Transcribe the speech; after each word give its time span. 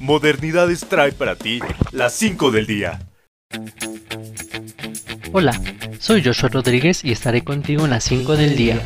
Modernidades 0.00 0.86
trae 0.88 1.12
para 1.12 1.36
ti 1.36 1.60
las 1.92 2.12
5 2.14 2.50
del 2.50 2.66
día. 2.66 3.00
Hola, 5.32 5.60
soy 5.98 6.22
Joshua 6.22 6.48
Rodríguez 6.50 7.04
y 7.04 7.12
estaré 7.12 7.42
contigo 7.42 7.84
en 7.84 7.90
las 7.90 8.04
5 8.04 8.36
del 8.36 8.56
día. 8.56 8.80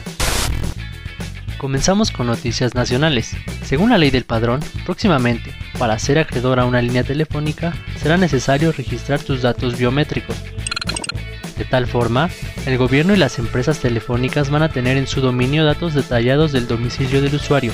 Comenzamos 1.58 2.10
con 2.10 2.26
noticias 2.26 2.74
nacionales. 2.74 3.36
Según 3.64 3.90
la 3.90 3.98
ley 3.98 4.10
del 4.10 4.24
padrón, 4.24 4.60
próximamente, 4.84 5.52
para 5.78 5.98
ser 5.98 6.18
acreedor 6.18 6.60
a 6.60 6.64
una 6.64 6.80
línea 6.80 7.04
telefónica, 7.04 7.74
será 8.00 8.16
necesario 8.16 8.72
registrar 8.72 9.20
tus 9.20 9.42
datos 9.42 9.76
biométricos. 9.76 10.36
De 11.58 11.64
tal 11.64 11.86
forma, 11.86 12.30
el 12.66 12.78
gobierno 12.78 13.14
y 13.14 13.18
las 13.18 13.38
empresas 13.38 13.80
telefónicas 13.80 14.48
van 14.48 14.62
a 14.62 14.70
tener 14.70 14.96
en 14.96 15.06
su 15.06 15.20
dominio 15.20 15.64
datos 15.64 15.92
detallados 15.92 16.52
del 16.52 16.66
domicilio 16.66 17.20
del 17.20 17.34
usuario, 17.34 17.72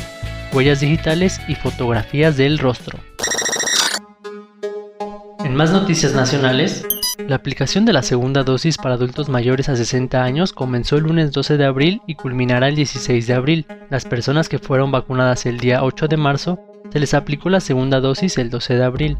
huellas 0.52 0.80
digitales 0.80 1.40
y 1.46 1.54
fotografías 1.54 2.36
del 2.36 2.58
rostro. 2.58 2.98
En 5.46 5.54
más 5.54 5.70
noticias 5.70 6.12
nacionales, 6.12 6.84
la 7.28 7.36
aplicación 7.36 7.84
de 7.84 7.92
la 7.92 8.02
segunda 8.02 8.42
dosis 8.42 8.78
para 8.78 8.96
adultos 8.96 9.28
mayores 9.28 9.68
a 9.68 9.76
60 9.76 10.20
años 10.20 10.52
comenzó 10.52 10.96
el 10.96 11.04
lunes 11.04 11.30
12 11.30 11.56
de 11.56 11.64
abril 11.64 12.02
y 12.04 12.16
culminará 12.16 12.66
el 12.66 12.74
16 12.74 13.28
de 13.28 13.32
abril. 13.32 13.66
Las 13.88 14.06
personas 14.06 14.48
que 14.48 14.58
fueron 14.58 14.90
vacunadas 14.90 15.46
el 15.46 15.60
día 15.60 15.84
8 15.84 16.08
de 16.08 16.16
marzo 16.16 16.58
se 16.92 16.98
les 16.98 17.14
aplicó 17.14 17.48
la 17.48 17.60
segunda 17.60 18.00
dosis 18.00 18.38
el 18.38 18.50
12 18.50 18.74
de 18.74 18.84
abril, 18.84 19.18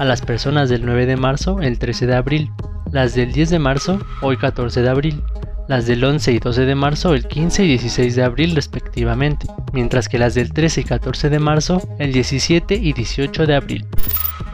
a 0.00 0.04
las 0.04 0.20
personas 0.20 0.68
del 0.68 0.84
9 0.84 1.06
de 1.06 1.16
marzo 1.16 1.60
el 1.60 1.78
13 1.78 2.08
de 2.08 2.16
abril, 2.16 2.50
las 2.90 3.14
del 3.14 3.30
10 3.30 3.50
de 3.50 3.58
marzo 3.60 4.00
hoy 4.20 4.36
14 4.36 4.82
de 4.82 4.88
abril, 4.88 5.22
las 5.68 5.86
del 5.86 6.02
11 6.02 6.32
y 6.32 6.38
12 6.40 6.66
de 6.66 6.74
marzo 6.74 7.14
el 7.14 7.28
15 7.28 7.64
y 7.64 7.68
16 7.68 8.16
de 8.16 8.24
abril 8.24 8.56
respectivamente, 8.56 9.46
mientras 9.72 10.08
que 10.08 10.18
las 10.18 10.34
del 10.34 10.52
13 10.52 10.80
y 10.80 10.84
14 10.84 11.30
de 11.30 11.38
marzo 11.38 11.80
el 12.00 12.12
17 12.12 12.74
y 12.74 12.92
18 12.94 13.46
de 13.46 13.54
abril. 13.54 13.86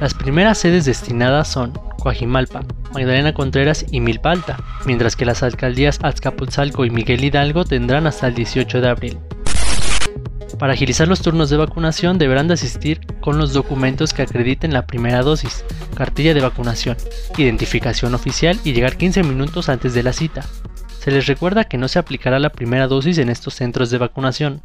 Las 0.01 0.13
primeras 0.13 0.59
sedes 0.59 0.85
destinadas 0.85 1.49
son 1.49 1.73
Coajimalpa, 2.01 2.63
Magdalena 2.93 3.33
Contreras 3.33 3.87
y 3.91 4.01
Milpa 4.01 4.33
Alta, 4.33 4.59
mientras 4.87 5.17
que 5.17 5.25
las 5.25 5.43
alcaldías 5.43 5.99
Azcapotzalco 6.03 6.85
y 6.85 6.91
Miguel 6.91 7.25
Hidalgo 7.25 7.65
tendrán 7.65 8.07
hasta 8.07 8.27
el 8.27 8.35
18 8.35 8.81
de 8.81 8.89
abril. 8.89 9.19
Para 10.59 10.73
agilizar 10.73 11.09
los 11.09 11.21
turnos 11.21 11.51
de 11.51 11.57
vacunación 11.57 12.19
deberán 12.19 12.49
de 12.49 12.55
asistir 12.55 13.01
con 13.21 13.39
los 13.39 13.53
documentos 13.53 14.13
que 14.13 14.23
acrediten 14.23 14.73
la 14.73 14.87
primera 14.87 15.23
dosis, 15.23 15.65
cartilla 15.95 16.35
de 16.35 16.41
vacunación, 16.41 16.97
identificación 17.37 18.15
oficial 18.15 18.59
y 18.65 18.73
llegar 18.73 18.97
15 18.97 19.23
minutos 19.23 19.69
antes 19.69 19.95
de 19.95 20.03
la 20.03 20.13
cita. 20.13 20.45
Se 21.01 21.11
les 21.11 21.27
recuerda 21.27 21.65
que 21.65 21.79
no 21.79 21.89
se 21.89 21.99
aplicará 21.99 22.39
la 22.39 22.51
primera 22.51 22.87
dosis 22.87 23.19
en 23.19 23.29
estos 23.29 23.55
centros 23.55 23.91
de 23.91 23.99
vacunación. 23.99 24.63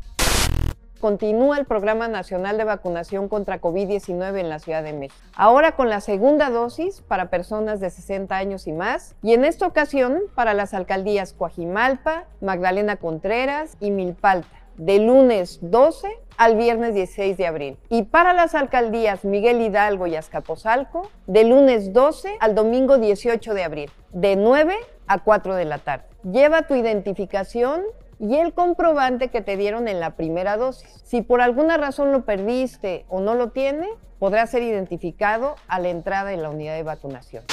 Continúa 1.00 1.58
el 1.58 1.66
Programa 1.66 2.10
Nacional 2.10 2.58
de 2.58 2.66
Vacunación 2.66 3.30
contra 3.30 3.62
COVID-19 3.62 4.38
en 4.38 4.50
la 4.50 4.60
Ciudad 4.60 4.84
de 4.84 4.92
México. 4.92 5.16
Ahora 5.34 5.72
con 5.78 5.90
la 5.90 6.02
segunda 6.02 6.50
dosis 6.50 7.00
para 7.00 7.30
personas 7.30 7.80
de 7.80 7.90
60 7.90 8.36
años 8.36 8.68
y 8.68 8.74
más, 8.74 9.16
y 9.24 9.34
en 9.34 9.46
esta 9.46 9.66
ocasión 9.66 10.20
para 10.36 10.54
las 10.54 10.74
alcaldías 10.74 11.32
Coajimalpa, 11.32 12.26
Magdalena 12.42 12.98
Contreras 12.98 13.78
y 13.80 13.92
Milpalta, 13.92 14.50
de 14.76 15.00
lunes 15.00 15.60
12 15.62 16.10
al 16.36 16.58
viernes 16.58 16.94
16 16.94 17.38
de 17.38 17.48
abril. 17.48 17.78
Y 17.88 18.04
para 18.04 18.34
las 18.34 18.54
alcaldías 18.54 19.24
Miguel 19.24 19.62
Hidalgo 19.62 20.06
y 20.06 20.18
Azcapotzalco, 20.18 21.10
de 21.28 21.46
lunes 21.46 21.94
12 21.94 22.36
al 22.42 22.56
domingo 22.56 22.98
18 22.98 23.54
de 23.54 23.64
abril, 23.64 23.92
de 24.12 24.36
9 24.36 24.76
a 25.08 25.20
4 25.20 25.56
de 25.56 25.66
la 25.66 25.78
tarde. 25.78 26.06
Lleva 26.24 26.64
tu 26.64 26.76
identificación 26.76 27.84
y 28.20 28.36
el 28.36 28.54
comprobante 28.54 29.30
que 29.30 29.42
te 29.42 29.58
dieron 29.58 29.88
en 29.88 30.00
la 30.00 30.16
primera 30.16 30.58
dosis. 30.58 30.90
Si 31.04 31.22
por 31.22 31.42
alguna 31.42 31.78
razón 31.78 32.12
lo 32.12 32.26
perdiste 32.26 33.06
o 33.08 33.22
no 33.22 33.34
lo 33.34 33.50
tiene, 33.50 33.88
podrá 34.20 34.46
ser 34.46 34.62
identificado 34.64 35.56
a 35.68 35.80
la 35.80 35.90
entrada 35.90 36.34
en 36.34 36.42
la 36.42 36.50
unidad 36.50 36.76
de 36.76 36.84
vacunación. 36.84 37.44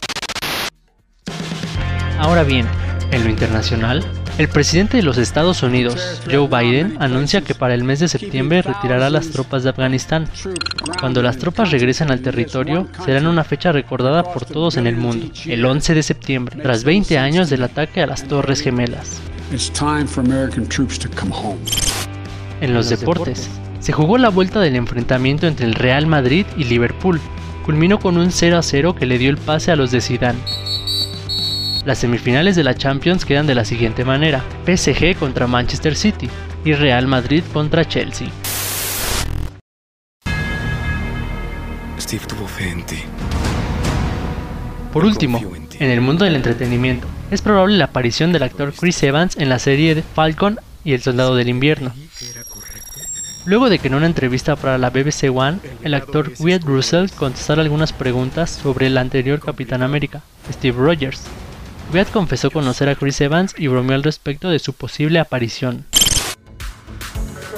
Ahora 2.18 2.42
bien, 2.42 2.66
en 3.12 3.24
lo 3.24 3.30
internacional, 3.30 4.02
el 4.38 4.48
presidente 4.48 4.96
de 4.96 5.02
los 5.02 5.16
Estados 5.18 5.62
Unidos, 5.62 6.20
Joe 6.30 6.48
Biden, 6.48 6.96
anuncia 7.00 7.42
que 7.42 7.54
para 7.54 7.74
el 7.74 7.84
mes 7.84 8.00
de 8.00 8.08
septiembre 8.08 8.62
retirará 8.62 9.10
las 9.10 9.30
tropas 9.30 9.62
de 9.62 9.70
Afganistán. 9.70 10.28
Cuando 10.98 11.22
las 11.22 11.36
tropas 11.36 11.70
regresen 11.70 12.10
al 12.10 12.22
territorio, 12.22 12.88
será 13.04 13.18
en 13.18 13.26
una 13.26 13.44
fecha 13.44 13.70
recordada 13.70 14.24
por 14.24 14.44
todos 14.44 14.76
en 14.76 14.86
el 14.86 14.96
mundo, 14.96 15.30
el 15.46 15.64
11 15.64 15.94
de 15.94 16.02
septiembre, 16.02 16.58
tras 16.60 16.84
20 16.84 17.16
años 17.18 17.48
del 17.50 17.62
ataque 17.62 18.02
a 18.02 18.06
las 18.06 18.24
Torres 18.24 18.60
Gemelas. 18.60 19.20
En 22.60 22.74
los 22.74 22.88
deportes, 22.88 23.48
se 23.80 23.92
jugó 23.92 24.18
la 24.18 24.28
vuelta 24.28 24.60
del 24.60 24.76
enfrentamiento 24.76 25.46
entre 25.46 25.66
el 25.66 25.74
Real 25.74 26.06
Madrid 26.06 26.46
y 26.56 26.64
Liverpool. 26.64 27.20
Culminó 27.64 27.98
con 27.98 28.16
un 28.16 28.30
0 28.30 28.58
a 28.58 28.62
0 28.62 28.94
que 28.94 29.06
le 29.06 29.18
dio 29.18 29.30
el 29.30 29.36
pase 29.36 29.72
a 29.72 29.76
los 29.76 29.90
de 29.90 30.00
Zidane. 30.00 30.38
Las 31.84 31.98
semifinales 31.98 32.56
de 32.56 32.64
la 32.64 32.74
Champions 32.74 33.24
quedan 33.24 33.46
de 33.46 33.54
la 33.54 33.64
siguiente 33.64 34.04
manera: 34.04 34.42
PSG 34.64 35.16
contra 35.16 35.46
Manchester 35.46 35.94
City 35.94 36.28
y 36.64 36.72
Real 36.72 37.06
Madrid 37.06 37.44
contra 37.52 37.84
Chelsea. 37.84 38.28
Steve 42.00 42.24
tuvo 42.26 42.46
fe 42.48 42.70
en 42.70 42.84
ti. 42.84 42.98
Por 44.92 45.04
último, 45.04 45.40
en 45.78 45.90
el 45.90 46.00
mundo 46.00 46.24
del 46.24 46.36
entretenimiento, 46.36 47.06
es 47.30 47.42
probable 47.42 47.76
la 47.76 47.86
aparición 47.86 48.32
del 48.32 48.42
actor 48.42 48.72
Chris 48.72 49.02
Evans 49.02 49.36
en 49.36 49.48
la 49.48 49.58
serie 49.58 50.02
Falcon 50.14 50.60
y 50.84 50.92
el 50.92 51.02
Soldado 51.02 51.34
del 51.34 51.48
Invierno. 51.48 51.92
Luego 53.44 53.68
de 53.68 53.78
que 53.78 53.88
en 53.88 53.94
una 53.94 54.06
entrevista 54.06 54.56
para 54.56 54.78
la 54.78 54.90
BBC 54.90 55.30
One, 55.32 55.58
el 55.82 55.94
actor 55.94 56.32
Wyatt 56.38 56.64
Russell 56.64 57.10
contestara 57.10 57.62
algunas 57.62 57.92
preguntas 57.92 58.50
sobre 58.50 58.88
el 58.88 58.98
anterior 58.98 59.40
Capitán 59.40 59.82
América, 59.82 60.22
Steve 60.52 60.76
Rogers, 60.76 61.22
Wyatt 61.92 62.10
confesó 62.10 62.50
conocer 62.50 62.88
a 62.88 62.96
Chris 62.96 63.20
Evans 63.20 63.54
y 63.56 63.68
bromeó 63.68 63.94
al 63.94 64.02
respecto 64.02 64.48
de 64.48 64.58
su 64.58 64.72
posible 64.72 65.20
aparición. 65.20 65.84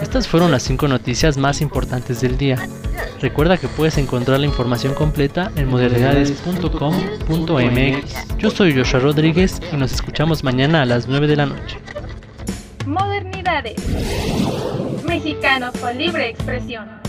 Estas 0.02 0.28
fueron 0.28 0.50
las 0.50 0.62
5 0.62 0.86
noticias 0.88 1.38
más 1.38 1.60
importantes 1.60 2.20
del 2.20 2.36
día. 2.36 2.58
Recuerda 3.20 3.58
que 3.58 3.68
puedes 3.68 3.98
encontrar 3.98 4.38
la 4.38 4.46
información 4.46 4.94
completa 4.94 5.50
en 5.56 5.68
modernidades.com.mx. 5.68 8.38
Yo 8.38 8.50
soy 8.50 8.76
Joshua 8.76 9.00
Rodríguez 9.00 9.60
y 9.72 9.76
nos 9.76 9.92
escuchamos 9.92 10.44
mañana 10.44 10.82
a 10.82 10.84
las 10.84 11.08
9 11.08 11.26
de 11.26 11.36
la 11.36 11.46
noche. 11.46 11.78
Modernidades. 12.86 13.82
Mexicanos 15.04 15.74
con 15.80 15.98
libre 15.98 16.28
expresión. 16.28 17.07